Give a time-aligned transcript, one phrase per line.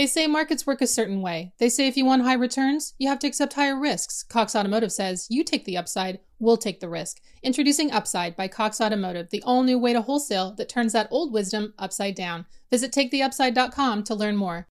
[0.00, 1.52] They say markets work a certain way.
[1.58, 4.22] They say if you want high returns, you have to accept higher risks.
[4.22, 7.20] Cox Automotive says you take the upside, we'll take the risk.
[7.42, 11.34] Introducing Upside by Cox Automotive, the all new way to wholesale that turns that old
[11.34, 12.46] wisdom upside down.
[12.70, 14.66] Visit taketheupside.com to learn more.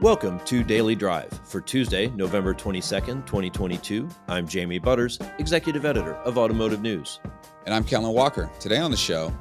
[0.00, 4.08] Welcome to Daily Drive for Tuesday, November 22nd, 2022.
[4.26, 7.20] I'm Jamie Butters, Executive Editor of Automotive News.
[7.64, 8.50] And I'm Kellen Walker.
[8.58, 9.32] Today on the show,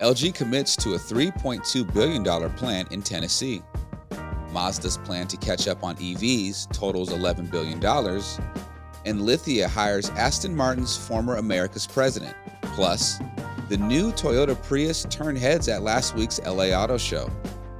[0.00, 2.24] LG commits to a $3.2 billion
[2.54, 3.62] plant in Tennessee.
[4.50, 7.84] Mazda's plan to catch up on EVs totals $11 billion.
[9.04, 12.36] And Lithia hires Aston Martin's former America's president.
[12.62, 13.18] Plus,
[13.68, 17.30] the new Toyota Prius turned heads at last week's LA Auto Show.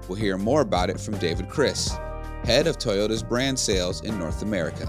[0.08, 1.98] We'll hear more about it from David Christ,
[2.44, 4.86] head of Toyota's brand sales in North America.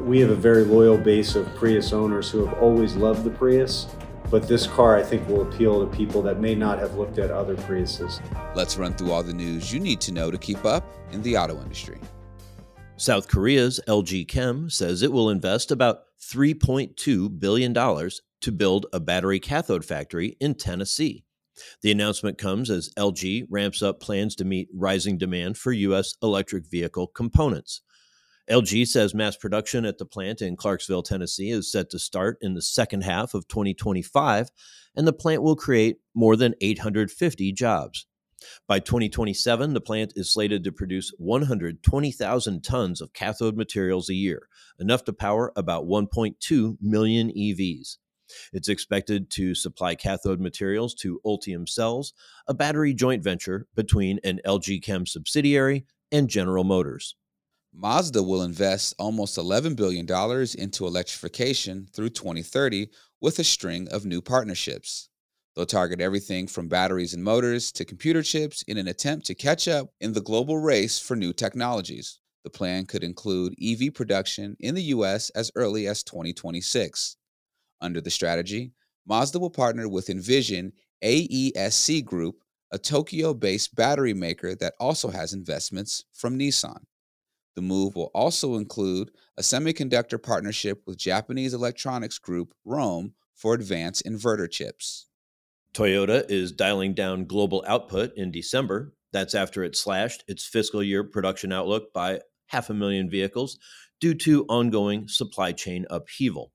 [0.00, 3.86] We have a very loyal base of Prius owners who have always loved the Prius
[4.34, 7.30] but this car, I think, will appeal to people that may not have looked at
[7.30, 8.20] other Priuses.
[8.56, 11.36] Let's run through all the news you need to know to keep up in the
[11.36, 12.00] auto industry.
[12.96, 19.38] South Korea's LG Chem says it will invest about $3.2 billion to build a battery
[19.38, 21.24] cathode factory in Tennessee.
[21.82, 26.12] The announcement comes as LG ramps up plans to meet rising demand for U.S.
[26.24, 27.82] electric vehicle components.
[28.50, 32.52] LG says mass production at the plant in Clarksville, Tennessee is set to start in
[32.52, 34.50] the second half of 2025,
[34.94, 38.06] and the plant will create more than 850 jobs.
[38.68, 44.48] By 2027, the plant is slated to produce 120,000 tons of cathode materials a year,
[44.78, 47.96] enough to power about 1.2 million EVs.
[48.52, 52.12] It's expected to supply cathode materials to Ultium Cells,
[52.46, 57.16] a battery joint venture between an LG Chem subsidiary and General Motors.
[57.76, 60.06] Mazda will invest almost $11 billion
[60.56, 62.88] into electrification through 2030
[63.20, 65.08] with a string of new partnerships.
[65.54, 69.66] They'll target everything from batteries and motors to computer chips in an attempt to catch
[69.66, 72.20] up in the global race for new technologies.
[72.44, 75.30] The plan could include EV production in the U.S.
[75.30, 77.16] as early as 2026.
[77.80, 78.72] Under the strategy,
[79.06, 82.36] Mazda will partner with Envision AESC Group,
[82.70, 86.84] a Tokyo based battery maker that also has investments from Nissan.
[87.54, 94.04] The move will also include a semiconductor partnership with Japanese electronics group ROHM for advanced
[94.04, 95.06] inverter chips.
[95.72, 98.94] Toyota is dialing down global output in December.
[99.12, 103.58] That's after it slashed its fiscal year production outlook by half a million vehicles
[104.00, 106.52] due to ongoing supply chain upheaval.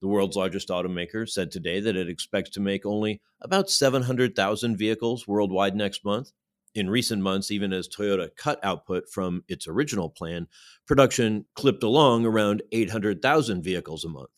[0.00, 5.28] The world's largest automaker said today that it expects to make only about 700,000 vehicles
[5.28, 6.32] worldwide next month,
[6.74, 10.46] in recent months, even as Toyota cut output from its original plan,
[10.86, 14.30] production clipped along around 800,000 vehicles a month.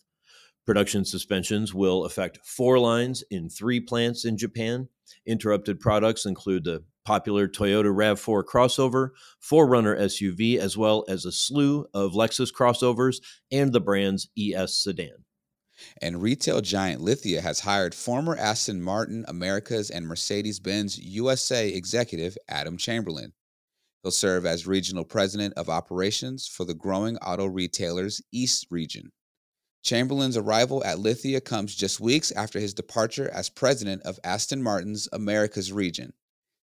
[0.64, 4.88] Production suspensions will affect four lines in three plants in Japan.
[5.26, 9.10] Interrupted products include the popular Toyota RAV4 crossover,
[9.42, 13.16] 4Runner SUV, as well as a slew of Lexus crossovers
[13.50, 15.24] and the brand's ES sedan.
[16.00, 22.36] And retail giant Lithia has hired former Aston Martin Americas and Mercedes Benz USA executive
[22.48, 23.32] Adam Chamberlain.
[24.02, 29.12] He'll serve as regional president of operations for the growing auto retailers East region.
[29.82, 35.08] Chamberlain's arrival at Lithia comes just weeks after his departure as president of Aston Martin's
[35.12, 36.12] Americas region.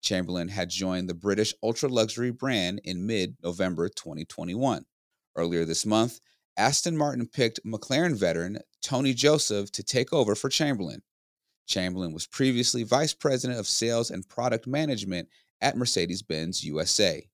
[0.02, 4.84] Chamberlain had joined the British ultra luxury brand in mid November 2021.
[5.36, 6.20] Earlier this month,
[6.56, 11.02] Aston Martin picked McLaren veteran Tony Joseph to take over for Chamberlain.
[11.66, 15.28] Chamberlain was previously vice president of sales and product management
[15.60, 17.26] at Mercedes Benz USA.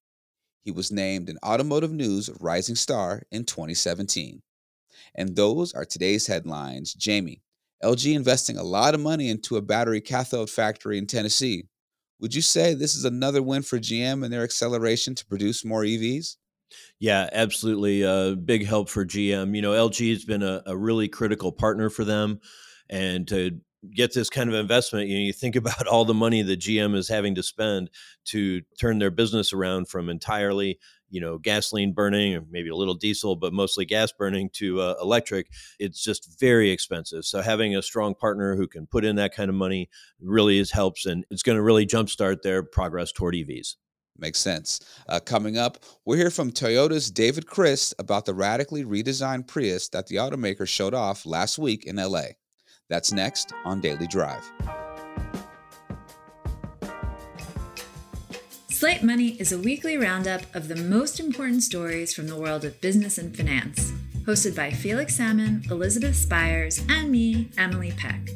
[0.63, 4.43] He was named an Automotive News Rising Star in 2017.
[5.15, 6.95] And those are today's headlines.
[6.95, 7.43] Jamie,
[7.83, 11.65] LG investing a lot of money into a battery cathode factory in Tennessee.
[12.21, 15.83] Would you say this is another win for GM and their acceleration to produce more
[15.83, 16.37] EVs?
[16.99, 18.03] Yeah, absolutely.
[18.03, 19.55] A uh, big help for GM.
[19.55, 22.41] You know, LG has been a, a, really critical partner for them.
[22.89, 23.61] And to
[23.95, 26.95] get this kind of investment, you know, you think about all the money that GM
[26.95, 27.91] is having to spend
[28.27, 30.79] to turn their business around from entirely,
[31.09, 34.95] you know, gasoline burning or maybe a little diesel, but mostly gas burning to uh,
[35.01, 35.49] electric.
[35.79, 37.25] It's just very expensive.
[37.25, 39.89] So having a strong partner who can put in that kind of money
[40.21, 43.77] really is helps, and it's going to really jumpstart their progress toward EVs.
[44.21, 44.81] Makes sense.
[45.09, 50.09] Uh, coming up, we'll hear from Toyota's David Christ about the radically redesigned Prius that
[50.09, 52.25] the automaker showed off last week in LA.
[52.91, 54.45] That's next on Daily Drive.
[58.69, 62.81] Slate Money is a weekly roundup of the most important stories from the world of
[62.81, 63.93] business and finance,
[64.25, 68.29] hosted by Felix Salmon, Elizabeth Spiers, and me, Emily Peck.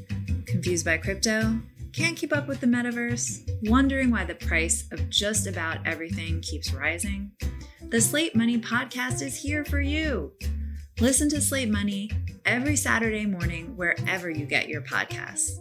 [0.46, 1.60] Confused by crypto?
[1.94, 3.48] Can't keep up with the metaverse?
[3.70, 7.30] Wondering why the price of just about everything keeps rising?
[7.88, 10.32] The Slate Money podcast is here for you.
[10.98, 12.10] Listen to Slate Money
[12.44, 15.52] every Saturday morning wherever you get your podcasts.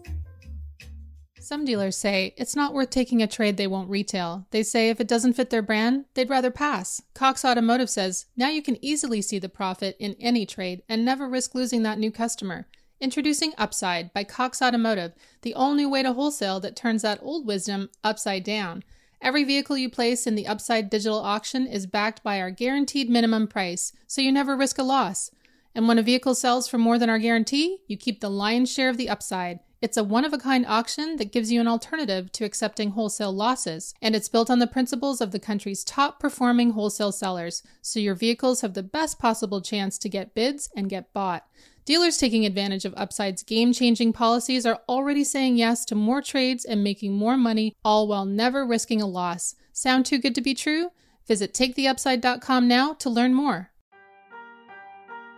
[1.39, 4.47] Some dealers say it's not worth taking a trade they won't retail.
[4.49, 6.99] They say if it doesn't fit their brand, they'd rather pass.
[7.13, 11.29] Cox Automotive says now you can easily see the profit in any trade and never
[11.29, 12.65] risk losing that new customer.
[13.01, 17.89] Introducing Upside by Cox Automotive, the new way to wholesale that turns that old wisdom
[18.03, 18.83] upside down.
[19.21, 23.47] Every vehicle you place in the Upside digital auction is backed by our guaranteed minimum
[23.47, 25.31] price, so you never risk a loss.
[25.75, 28.89] And when a vehicle sells for more than our guarantee, you keep the lion's share
[28.89, 29.59] of the upside.
[29.81, 33.33] It's a one of a kind auction that gives you an alternative to accepting wholesale
[33.33, 37.99] losses, and it's built on the principles of the country's top performing wholesale sellers, so
[37.99, 41.45] your vehicles have the best possible chance to get bids and get bought.
[41.85, 46.63] Dealers taking advantage of Upside's game changing policies are already saying yes to more trades
[46.63, 49.55] and making more money, all while never risking a loss.
[49.73, 50.91] Sound too good to be true?
[51.27, 53.71] Visit taketheupside.com now to learn more.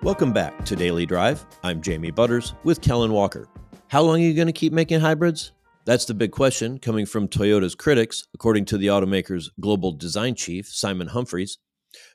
[0.03, 1.43] Welcome back to Daily Drive.
[1.63, 3.47] I'm Jamie Butters with Kellen Walker.
[3.87, 5.51] How long are you going to keep making hybrids?
[5.85, 10.67] That's the big question coming from Toyota's critics, according to the automaker's global design chief,
[10.67, 11.57] Simon Humphries.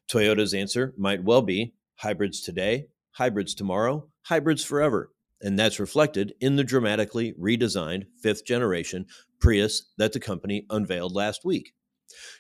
[0.09, 5.11] Toyota's answer might well be hybrids today, hybrids tomorrow, hybrids forever.
[5.43, 9.07] And that's reflected in the dramatically redesigned fifth generation
[9.41, 11.73] Prius that the company unveiled last week.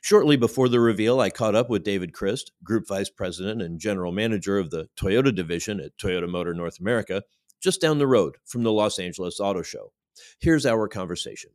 [0.02, 4.12] Shortly before the reveal, I caught up with David Christ, Group Vice President and General
[4.12, 7.23] Manager of the Toyota Division at Toyota Motor North America,
[7.61, 9.93] just down the road from the Los Angeles Auto Show.
[10.40, 11.50] Here's our conversation.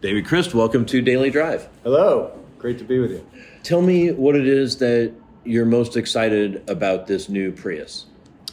[0.00, 1.68] David Christ, welcome to Daily Drive.
[1.82, 3.26] Hello, great to be with you.
[3.62, 5.12] Tell me what it is that
[5.44, 8.06] you're most excited about this new Prius.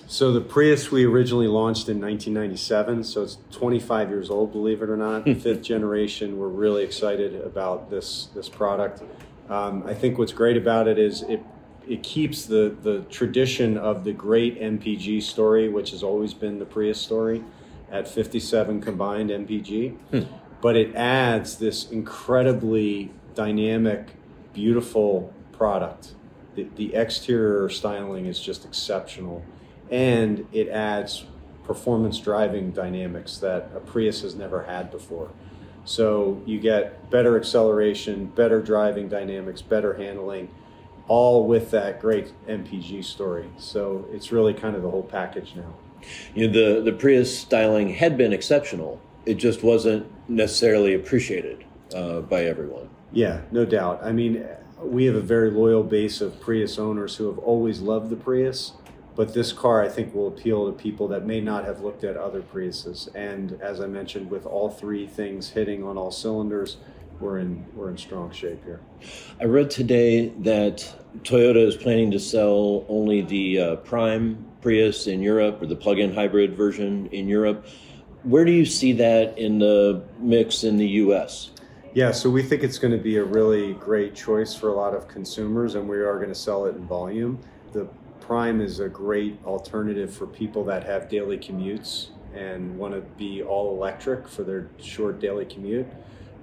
[0.07, 4.89] So the Prius we originally launched in 1997, so it's 25 years old, believe it
[4.89, 5.23] or not.
[5.41, 6.37] Fifth generation.
[6.37, 9.01] We're really excited about this this product.
[9.49, 11.43] Um, I think what's great about it is it
[11.87, 16.65] it keeps the the tradition of the great MPG story, which has always been the
[16.65, 17.43] Prius story,
[17.91, 20.21] at 57 combined MPG, hmm.
[20.61, 24.09] but it adds this incredibly dynamic,
[24.53, 26.13] beautiful product.
[26.55, 29.43] The, the exterior styling is just exceptional,
[29.89, 31.25] and it adds
[31.63, 35.29] performance driving dynamics that a Prius has never had before.
[35.83, 40.49] So you get better acceleration, better driving dynamics, better handling
[41.07, 43.47] all with that great MPG story.
[43.57, 45.73] So it's really kind of the whole package now.
[46.33, 49.01] You know, the the Prius styling had been exceptional.
[49.25, 51.63] It just wasn't necessarily appreciated
[51.95, 52.89] uh, by everyone.
[53.11, 54.01] Yeah, no doubt.
[54.03, 54.45] I mean,
[54.81, 58.73] we have a very loyal base of Prius owners who have always loved the Prius.
[59.15, 62.17] But this car, I think, will appeal to people that may not have looked at
[62.17, 63.13] other Priuses.
[63.15, 66.77] And as I mentioned, with all three things hitting on all cylinders,
[67.19, 68.81] we're in we're in strong shape here.
[69.39, 75.21] I read today that Toyota is planning to sell only the uh, Prime Prius in
[75.21, 77.67] Europe or the plug-in hybrid version in Europe.
[78.23, 81.51] Where do you see that in the mix in the U.S.?
[81.93, 84.93] Yeah, so we think it's going to be a really great choice for a lot
[84.93, 87.39] of consumers, and we are going to sell it in volume.
[87.71, 87.87] The
[88.25, 93.43] Prime is a great alternative for people that have daily commutes and want to be
[93.43, 95.85] all electric for their short daily commute.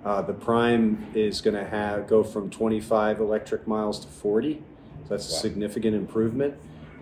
[0.05, 4.55] Uh, the Prime is going to have go from 25 electric miles to 40.
[4.55, 5.37] So that's wow.
[5.37, 6.55] a significant improvement.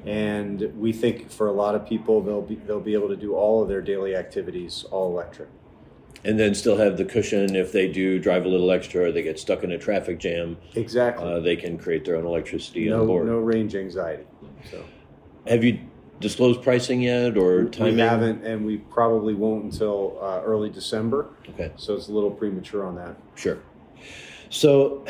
[0.06, 3.34] And we think for a lot of people, they'll be they'll be able to do
[3.34, 5.50] all of their daily activities all electric.
[6.25, 9.22] And then still have the cushion if they do drive a little extra or they
[9.22, 10.56] get stuck in a traffic jam.
[10.75, 11.25] Exactly.
[11.25, 13.26] Uh, they can create their own electricity no, on board.
[13.26, 14.25] No range anxiety.
[14.71, 14.85] So.
[15.47, 15.81] Have you
[16.21, 17.97] disclosed pricing yet or timing?
[17.97, 21.29] We haven't, and we probably won't until uh, early December.
[21.50, 21.73] Okay.
[21.76, 23.17] So it's a little premature on that.
[23.35, 23.59] Sure.
[24.50, 25.05] So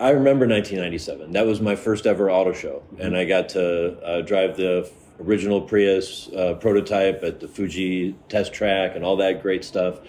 [0.00, 1.32] I remember 1997.
[1.32, 3.02] That was my first ever auto show, mm-hmm.
[3.02, 8.52] and I got to uh, drive the original Prius uh, prototype at the Fuji test
[8.52, 10.00] track and all that great stuff.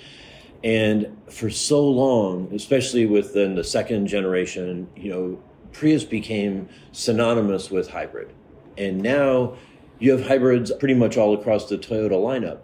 [0.64, 5.40] And for so long, especially within the second generation, you know,
[5.72, 8.34] Prius became synonymous with hybrid.
[8.78, 9.56] And now
[10.00, 12.60] you have hybrids pretty much all across the Toyota lineup.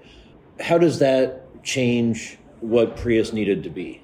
[0.59, 4.01] How does that change what Prius needed to be?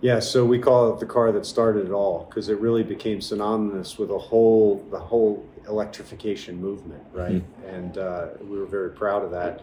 [0.00, 3.20] Yeah, so we call it the car that started it all because it really became
[3.20, 7.42] synonymous with a whole the whole electrification movement, right?
[7.42, 7.74] Mm-hmm.
[7.74, 9.60] And uh, we were very proud of that.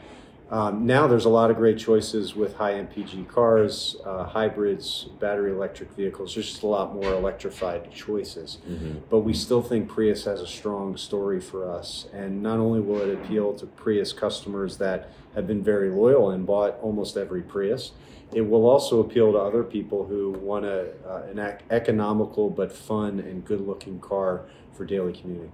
[0.51, 5.51] Um, now there's a lot of great choices with high MPG cars, uh, hybrids, battery
[5.51, 6.35] electric vehicles.
[6.35, 8.59] There's just a lot more electrified choices.
[8.69, 8.99] Mm-hmm.
[9.09, 12.07] But we still think Prius has a strong story for us.
[12.13, 16.45] And not only will it appeal to Prius customers that have been very loyal and
[16.45, 17.91] bought almost every Prius,
[18.31, 22.71] it will also appeal to other people who want a, uh, an ec- economical but
[22.71, 24.41] fun and good looking car
[24.73, 25.51] for daily commuting.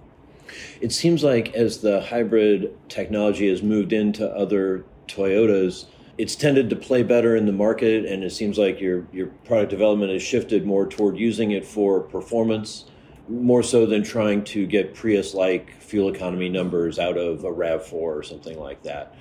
[0.80, 5.86] It seems like as the hybrid technology has moved into other Toyotas,
[6.18, 9.70] it's tended to play better in the market, and it seems like your your product
[9.70, 12.84] development has shifted more toward using it for performance,
[13.28, 18.22] more so than trying to get Prius-like fuel economy numbers out of a Rav4 or
[18.22, 19.14] something like that.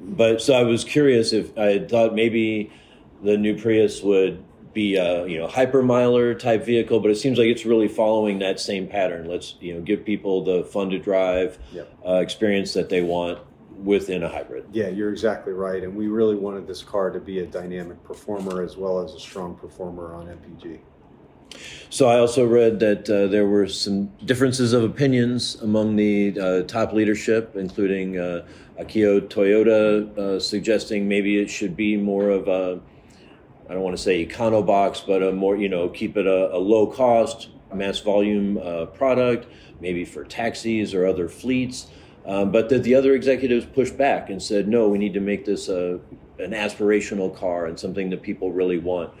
[0.00, 2.72] But so I was curious if I thought maybe
[3.22, 4.42] the new Prius would
[4.78, 8.60] be a you know hypermiler type vehicle, but it seems like it's really following that
[8.60, 9.26] same pattern.
[9.26, 11.88] Let's you know give people the fun to drive Yep.
[12.06, 13.40] uh, experience that they want
[13.82, 14.66] within a hybrid.
[14.72, 15.82] Yeah, you're exactly right.
[15.82, 19.20] And we really wanted this car to be a dynamic performer as well as a
[19.20, 20.78] strong performer on MPG.
[21.90, 26.62] So I also read that uh, there were some differences of opinions among the uh,
[26.64, 28.46] top leadership, including uh,
[28.78, 32.80] Akio Toyoda uh, suggesting maybe it should be more of a,
[33.68, 36.54] I don't want to say econo box, but a more, you know, keep it a,
[36.54, 39.46] a low cost, mass volume uh, product,
[39.80, 41.88] maybe for taxis or other fleets.
[42.24, 45.44] Um, but that the other executives pushed back and said, no, we need to make
[45.44, 46.00] this a,
[46.38, 49.12] an aspirational car and something that people really want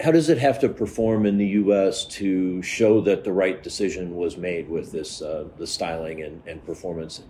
[0.00, 2.04] how does it have to perform in the U.S.
[2.04, 6.64] to show that the right decision was made with this uh, the styling and, and
[6.64, 7.22] performance?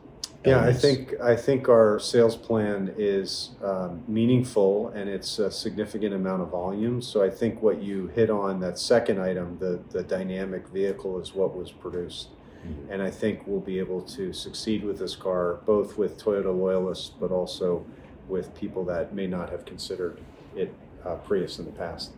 [0.49, 6.15] Yeah, I think I think our sales plan is um, meaningful and it's a significant
[6.15, 7.01] amount of volume.
[7.03, 11.35] So I think what you hit on that second item, the the dynamic vehicle, is
[11.35, 12.29] what was produced,
[12.67, 12.91] Mhm.
[12.93, 17.11] and I think we'll be able to succeed with this car, both with Toyota loyalists,
[17.21, 17.85] but also
[18.29, 20.19] with people that may not have considered
[20.57, 20.73] it
[21.05, 22.13] uh, Prius in the past.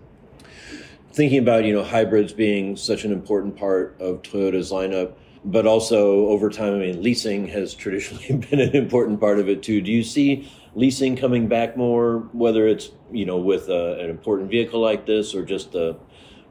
[1.13, 5.13] thinking about you know hybrids being such an important part of Toyota's lineup,
[5.45, 9.63] but also over time, I mean, leasing has traditionally been an important part of it
[9.63, 9.81] too.
[9.81, 14.51] Do you see leasing coming back more, whether it's you know with a, an important
[14.51, 15.97] vehicle like this or just the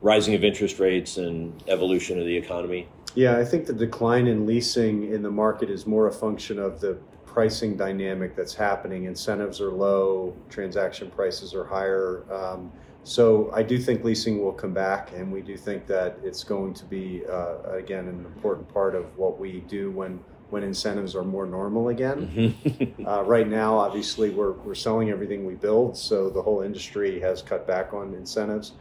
[0.01, 2.87] rising of interest rates and evolution of the economy?
[3.15, 6.79] Yeah, I think the decline in leasing in the market is more a function of
[6.79, 9.05] the pricing dynamic that's happening.
[9.05, 12.23] Incentives are low, transaction prices are higher.
[12.31, 12.71] Um,
[13.03, 16.73] so I do think leasing will come back, and we do think that it's going
[16.75, 21.23] to be uh, again an important part of what we do when when incentives are
[21.23, 22.55] more normal again.
[23.05, 27.41] Uh, right now, obviously, we're, we're selling everything we build, so the whole industry has
[27.41, 28.73] cut back on incentives.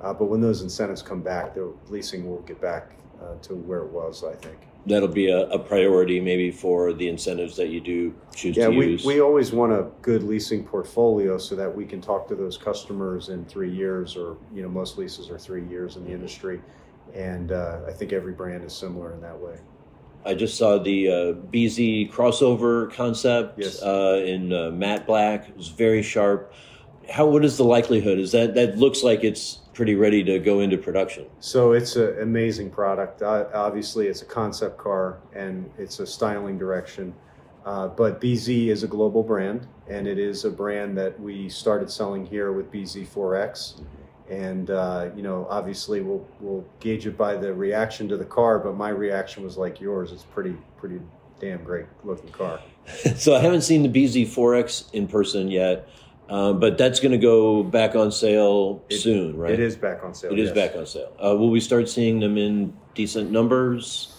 [0.00, 3.80] Uh, but when those incentives come back, the leasing will get back uh, to where
[3.80, 4.56] it was, I think.
[4.84, 8.70] That'll be a, a priority maybe for the incentives that you do choose Yeah, to
[8.76, 9.04] we, use.
[9.04, 13.28] we always want a good leasing portfolio so that we can talk to those customers
[13.30, 16.60] in three years, or you know, most leases are three years in the industry,
[17.14, 19.56] and uh, I think every brand is similar in that way.
[20.24, 21.12] I just saw the uh,
[21.52, 23.82] BZ crossover concept Yes.
[23.82, 25.48] uh, in uh, matte black.
[25.48, 26.52] It was very sharp.
[27.10, 27.26] How?
[27.26, 28.18] What is the likelihood?
[28.18, 31.26] Is that that looks like it's pretty ready to go into production?
[31.40, 33.22] So it's an amazing product.
[33.22, 37.14] Uh, obviously, it's a concept car and it's a styling direction.
[37.64, 41.90] Uh, but BZ is a global brand, and it is a brand that we started
[41.90, 43.82] selling here with BZ4X.
[44.30, 48.58] And uh, you know, obviously, we'll we'll gauge it by the reaction to the car.
[48.58, 50.12] But my reaction was like yours.
[50.12, 51.00] It's pretty pretty
[51.40, 52.60] damn great looking car.
[53.16, 55.88] so I haven't seen the BZ4X in person yet,
[56.28, 59.52] um, but that's going to go back on sale It- soon, right?
[59.52, 60.32] It is back on sale.
[60.32, 60.54] It is yes.
[60.54, 61.12] back on sale.
[61.22, 64.12] Uh, will we start seeing them in decent numbers?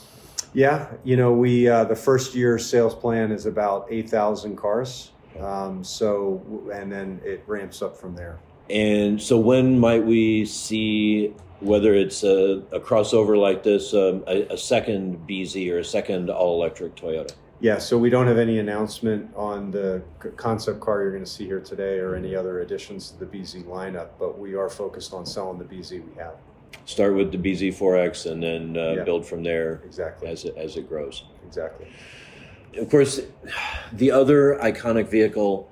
[0.53, 5.11] Yeah, you know, we uh, the first year sales plan is about eight thousand cars.
[5.39, 6.41] Um, so,
[6.73, 8.39] and then it ramps up from there.
[8.69, 14.53] And so, when might we see whether it's a, a crossover like this, um, a,
[14.53, 17.33] a second BZ or a second all electric Toyota?
[17.59, 20.03] Yeah, so we don't have any announcement on the
[20.35, 23.63] concept car you're going to see here today or any other additions to the BZ
[23.65, 26.35] lineup, but we are focused on selling the BZ we have.
[26.85, 29.03] Start with the BZ4X and then uh, Yeah.
[29.03, 30.27] build from there Exactly.
[30.29, 31.23] as it, as it grows.
[31.47, 31.87] Exactly.
[32.77, 33.21] Of course,
[33.91, 35.71] the other iconic vehicle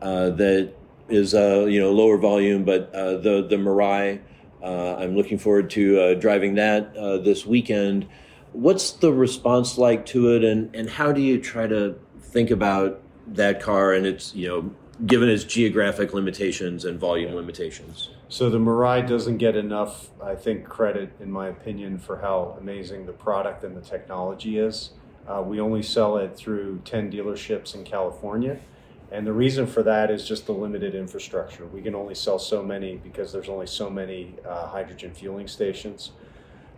[0.00, 0.72] uh, that
[1.08, 4.20] is uh, you know lower volume, but uh, the the Mirai.
[4.62, 8.06] Uh, I'm looking forward to uh, driving that uh, this weekend.
[8.54, 13.02] What's the response like to it, and, and how do you try to think about
[13.26, 14.70] that car and its you know
[15.06, 18.10] given its geographic limitations and volume limitations?
[18.28, 23.06] So the Mirai doesn't get enough, I think, credit, in my opinion, for how amazing
[23.06, 24.90] the product and the technology is.
[25.26, 28.60] Uh, we only sell it through 10 dealerships in California,
[29.10, 31.66] And the reason for that is just the limited infrastructure.
[31.66, 36.12] We can only sell so many because there's only so many uh, hydrogen fueling stations.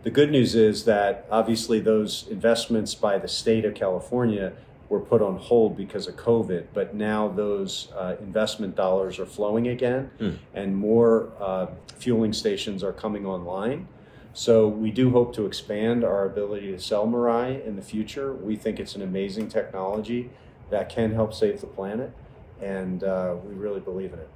[0.07, 4.53] The good news is that obviously those investments by the state of California
[4.87, 9.67] were put on hold because of COVID, but now those uh, investment dollars are flowing
[9.67, 10.37] again mm.
[10.53, 13.89] and more uh, fueling stations are coming online.
[14.31, 18.31] So we do hope to expand our ability to sell Mirai in the future.
[18.31, 20.29] We think it's an amazing technology
[20.69, 22.13] that can help save the planet,
[22.61, 24.29] and uh, we really believe in it.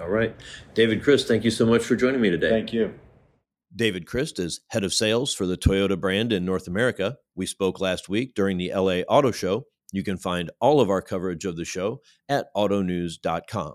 [0.00, 0.34] All right.
[0.72, 2.48] David Christ, thank you so much for joining me today.
[2.48, 2.94] Thank you.
[3.74, 7.16] David Christ is head of sales for the Toyota brand in North America.
[7.34, 9.64] We spoke last week during the LA Auto Show.
[9.92, 13.74] You can find all of our coverage of the show at autonews.com.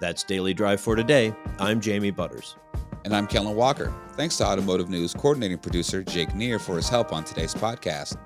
[0.00, 1.34] That's Daily Drive for today.
[1.58, 2.56] I'm Jamie Butters.
[3.04, 3.92] And I'm Kellen Walker.
[4.12, 8.18] Thanks to Automotive News coordinating producer Jake Neer for his help on today's podcast.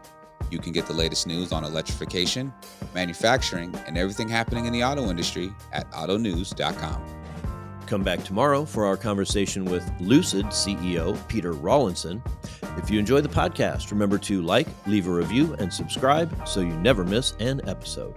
[0.50, 2.52] You can get the latest news on electrification,
[2.94, 7.19] manufacturing, and everything happening in the auto industry at autonews.com.
[7.90, 12.22] Come back tomorrow for our conversation with Lucid CEO Peter Rawlinson.
[12.76, 16.72] If you enjoy the podcast, remember to like, leave a review, and subscribe so you
[16.76, 18.14] never miss an episode.